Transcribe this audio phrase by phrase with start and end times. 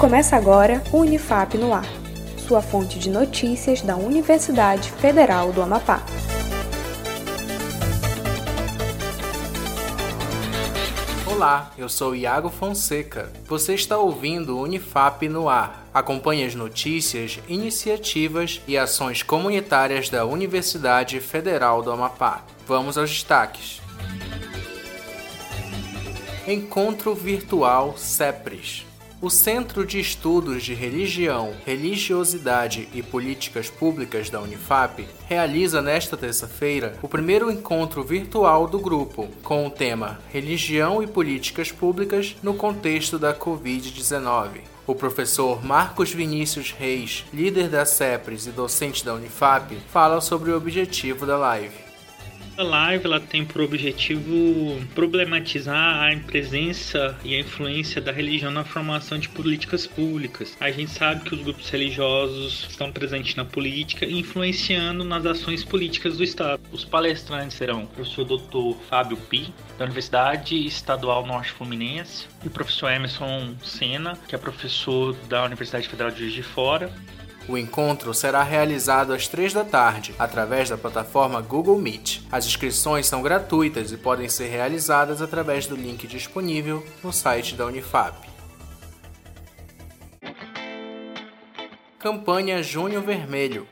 [0.00, 1.84] Começa agora o Unifap no Ar,
[2.38, 6.02] sua fonte de notícias da Universidade Federal do Amapá.
[11.30, 13.30] Olá, eu sou Iago Fonseca.
[13.46, 15.86] Você está ouvindo o Unifap no ar.
[15.92, 22.42] Acompanhe as notícias, iniciativas e ações comunitárias da Universidade Federal do Amapá.
[22.66, 23.82] Vamos aos destaques.
[26.48, 28.89] Encontro Virtual CEPRES.
[29.22, 36.96] O Centro de Estudos de Religião, Religiosidade e Políticas Públicas da Unifap realiza nesta terça-feira
[37.02, 43.18] o primeiro encontro virtual do grupo, com o tema Religião e Políticas Públicas no contexto
[43.18, 44.62] da Covid-19.
[44.86, 50.56] O professor Marcos Vinícius Reis, líder da CEPRES e docente da Unifap, fala sobre o
[50.56, 51.89] objetivo da live.
[52.60, 58.64] A live ela tem por objetivo problematizar a presença e a influência da religião na
[58.64, 60.58] formação de políticas públicas.
[60.60, 65.64] A gente sabe que os grupos religiosos estão presentes na política e influenciando nas ações
[65.64, 66.60] políticas do Estado.
[66.70, 68.78] Os palestrantes serão o professor Dr.
[68.90, 75.14] Fábio Pi, da Universidade Estadual Norte Fluminense, e o professor Emerson Sena, que é professor
[75.30, 76.92] da Universidade Federal de Juiz de Fora,
[77.50, 82.22] o encontro será realizado às 3 da tarde, através da plataforma Google Meet.
[82.30, 87.66] As inscrições são gratuitas e podem ser realizadas através do link disponível no site da
[87.66, 88.28] Unifap.
[91.98, 93.66] Campanha Junho Vermelho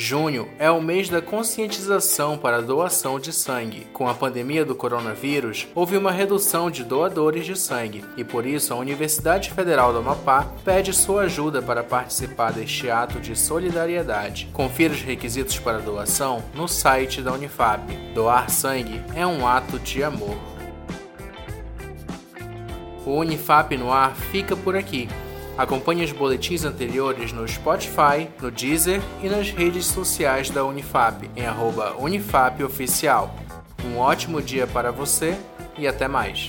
[0.00, 3.84] Junho é o mês da conscientização para a doação de sangue.
[3.92, 8.72] Com a pandemia do coronavírus, houve uma redução de doadores de sangue e por isso
[8.72, 14.48] a Universidade Federal do Amapá pede sua ajuda para participar deste ato de solidariedade.
[14.52, 17.82] Confira os requisitos para doação no site da Unifap.
[18.14, 20.38] Doar sangue é um ato de amor.
[23.04, 25.08] O Unifap no ar fica por aqui.
[25.58, 31.44] Acompanhe os boletins anteriores no Spotify, no Deezer e nas redes sociais da Unifap, em
[31.44, 33.34] arroba UnifapOficial.
[33.84, 35.36] Um ótimo dia para você
[35.76, 36.48] e até mais!